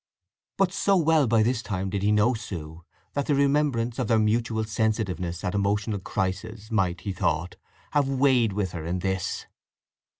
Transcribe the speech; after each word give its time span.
But 0.57 0.71
so 0.71 0.97
well 0.97 1.27
by 1.27 1.43
this 1.43 1.61
time 1.61 1.91
did 1.91 2.01
he 2.01 2.11
know 2.11 2.33
Sue 2.33 2.83
that 3.13 3.27
the 3.27 3.35
remembrance 3.35 3.99
of 3.99 4.07
their 4.07 4.17
mutual 4.17 4.63
sensitiveness 4.63 5.43
at 5.43 5.53
emotional 5.53 5.99
crises 5.99 6.71
might, 6.71 7.01
he 7.01 7.13
thought, 7.13 7.55
have 7.91 8.09
weighed 8.09 8.53
with 8.53 8.71
her 8.71 8.83
in 8.83 8.97
this. 8.97 9.45